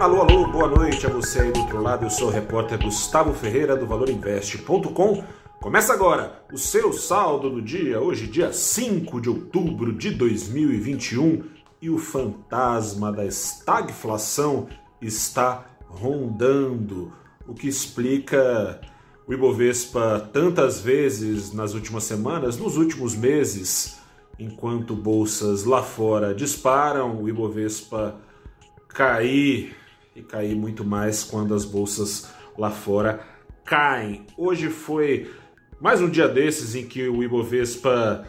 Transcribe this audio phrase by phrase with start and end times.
[0.00, 2.06] Alô, alô, boa noite a você aí do outro lado.
[2.06, 5.22] Eu sou o repórter Gustavo Ferreira do ValorInvest.com.
[5.60, 11.44] Começa agora o seu saldo do dia, hoje, dia 5 de outubro de 2021,
[11.82, 14.68] e o fantasma da estagflação
[15.02, 17.12] está rondando,
[17.46, 18.80] o que explica
[19.28, 23.98] o Ibovespa tantas vezes nas últimas semanas, nos últimos meses,
[24.38, 28.16] enquanto bolsas lá fora disparam, o Ibovespa
[28.88, 29.76] cair
[30.14, 32.28] e cair muito mais quando as bolsas
[32.58, 33.20] lá fora
[33.64, 34.26] caem.
[34.36, 35.30] Hoje foi
[35.80, 38.26] mais um dia desses em que o Ibovespa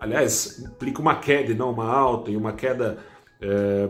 [0.00, 2.98] aliás, implica uma queda e não uma alta, e uma queda
[3.40, 3.88] é,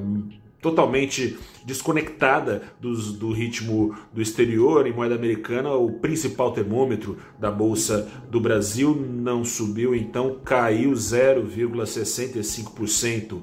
[0.66, 4.84] totalmente desconectada dos, do ritmo do exterior.
[4.84, 13.42] Em moeda americana, o principal termômetro da Bolsa do Brasil não subiu, então caiu 0,65%.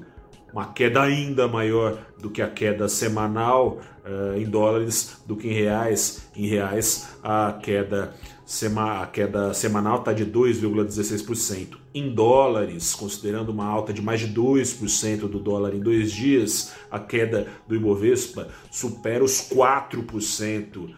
[0.54, 5.52] Uma queda ainda maior do que a queda semanal uh, em dólares do que em
[5.52, 6.30] reais.
[6.36, 8.14] Em reais, a queda
[8.46, 11.76] Sema, a queda semanal está de 2,16%.
[11.92, 17.00] Em dólares, considerando uma alta de mais de 2% do dólar em dois dias, a
[17.00, 20.94] queda do Ibovespa supera os 4%.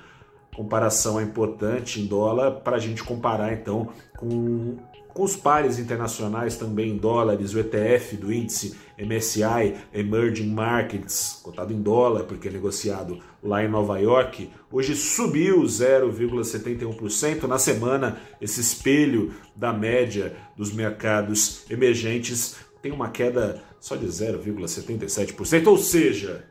[0.55, 4.77] Comparação é importante em dólar para a gente comparar então com
[5.17, 11.73] com os pares internacionais também em dólares, o ETF do índice MSI Emerging Markets, cotado
[11.73, 17.45] em dólar porque é negociado lá em Nova York, hoje subiu 0,71%.
[17.45, 25.67] Na semana, esse espelho da média dos mercados emergentes tem uma queda só de 0,77%,
[25.67, 26.45] ou seja,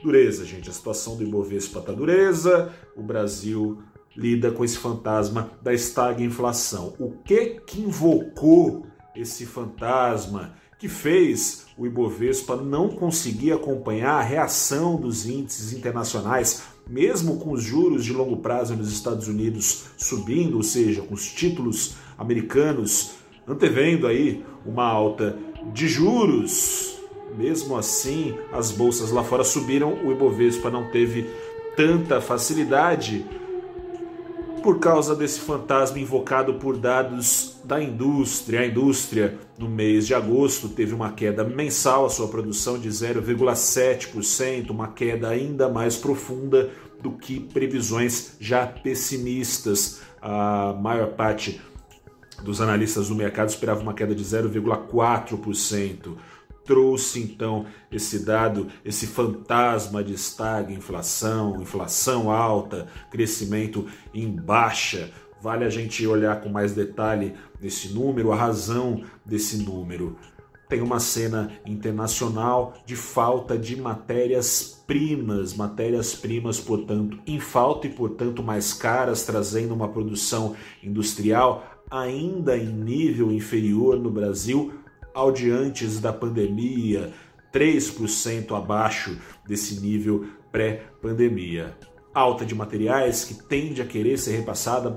[0.00, 0.70] dureza, gente.
[0.70, 3.82] A situação do Ibovespa está dureza, o Brasil
[4.16, 6.94] lida com esse fantasma da estagflação.
[6.98, 14.96] O que que invocou esse fantasma que fez o Ibovespa não conseguir acompanhar a reação
[14.96, 20.62] dos índices internacionais, mesmo com os juros de longo prazo nos Estados Unidos subindo, ou
[20.62, 23.12] seja, com os títulos americanos
[23.46, 25.38] antevendo aí uma alta
[25.72, 26.98] de juros.
[27.36, 31.30] Mesmo assim, as bolsas lá fora subiram, o Ibovespa não teve
[31.76, 33.24] tanta facilidade
[34.62, 38.60] por causa desse fantasma invocado por dados da indústria.
[38.60, 44.70] A indústria, no mês de agosto, teve uma queda mensal, a sua produção de 0,7%,
[44.70, 46.70] uma queda ainda mais profunda
[47.02, 50.00] do que previsões já pessimistas.
[50.20, 51.60] A maior parte
[52.44, 56.16] dos analistas do mercado esperava uma queda de 0,4%
[56.64, 65.10] trouxe então esse dado, esse fantasma de estagna, inflação, inflação alta, crescimento em baixa.
[65.40, 70.16] Vale a gente olhar com mais detalhe nesse número, a razão desse número.
[70.68, 78.72] Tem uma cena internacional de falta de matérias-primas, matérias-primas, portanto, em falta e, portanto, mais
[78.72, 84.72] caras, trazendo uma produção industrial ainda em nível inferior no Brasil
[85.14, 87.12] ao de antes da pandemia,
[87.52, 91.76] 3% abaixo desse nível pré-pandemia.
[92.14, 94.96] Alta de materiais que tende a querer ser repassada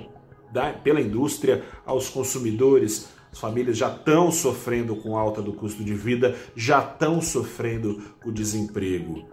[0.51, 3.09] da, pela indústria aos consumidores.
[3.31, 8.29] As famílias já estão sofrendo com alta do custo de vida, já estão sofrendo com
[8.29, 9.25] o desemprego.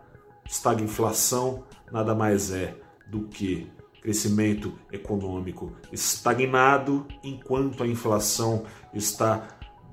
[0.45, 2.75] Estagflação nada mais é
[3.07, 3.71] do que
[4.01, 9.47] crescimento econômico estagnado enquanto a inflação está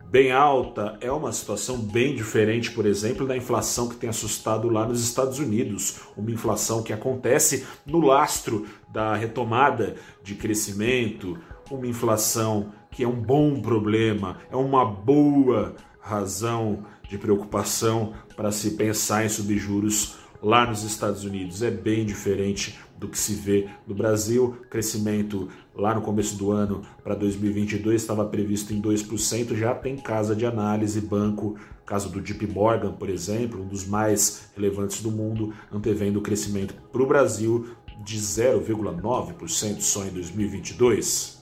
[0.10, 4.88] bem alta é uma situação bem diferente, por exemplo, da inflação que tem assustado lá
[4.88, 6.00] nos Estados Unidos.
[6.18, 11.38] Uma inflação que acontece no lastro da retomada de crescimento,
[11.70, 18.72] uma inflação que é um bom problema, é uma boa razão de preocupação para se
[18.72, 21.62] pensar em subjuros lá nos Estados Unidos.
[21.62, 24.58] É bem diferente do que se vê no Brasil.
[24.70, 30.36] Crescimento lá no começo do ano para 2022 estava previsto em 2%, já tem casa
[30.36, 31.56] de análise, banco,
[31.86, 36.76] caso do JP Morgan, por exemplo, um dos mais relevantes do mundo, antevendo o crescimento
[36.92, 37.70] para o Brasil
[38.04, 41.42] de 0,9% só em 2022.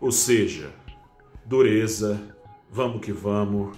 [0.00, 0.72] Ou seja,
[1.44, 2.20] dureza,
[2.70, 3.76] vamos que vamos.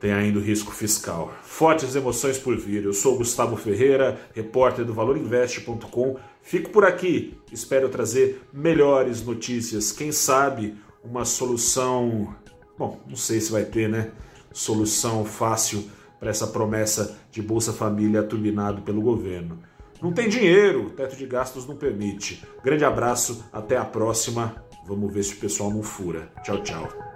[0.00, 1.30] Tem ainda o risco fiscal.
[1.42, 2.84] Fortes emoções por vir.
[2.84, 6.16] Eu sou Gustavo Ferreira, repórter do ValorInvest.com.
[6.40, 7.38] Fico por aqui.
[7.52, 9.92] Espero trazer melhores notícias.
[9.92, 10.74] Quem sabe
[11.04, 12.34] uma solução.
[12.78, 14.10] Bom, não sei se vai ter, né?
[14.50, 15.84] Solução fácil
[16.18, 19.58] para essa promessa de Bolsa Família turbinado pelo governo.
[20.00, 22.42] Não tem dinheiro, o teto de gastos não permite.
[22.64, 24.64] Grande abraço, até a próxima.
[24.86, 26.32] Vamos ver se o pessoal não fura.
[26.42, 27.09] Tchau, tchau.